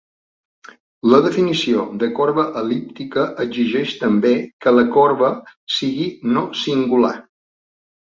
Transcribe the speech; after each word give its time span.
La 1.11 1.19
definició 1.25 1.83
de 2.05 2.09
corba 2.21 2.47
el·líptica 2.63 3.27
exigeix 3.45 3.95
també 4.03 4.35
que 4.67 4.77
la 4.81 4.89
corba 4.99 5.33
sigui 5.79 6.13
no 6.35 6.49
singular. 6.67 7.17